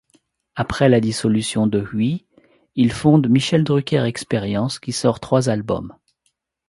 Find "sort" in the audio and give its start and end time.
4.93-5.19